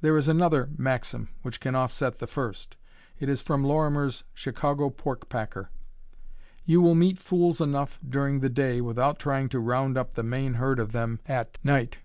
[0.00, 2.76] There is another maxim which can offset the first.
[3.20, 5.70] It is from Lorimer's Chicago pork packer:
[6.64, 10.80] "You will meet fools enough during the day without trying to roundup the main herd
[10.80, 11.98] of them at night."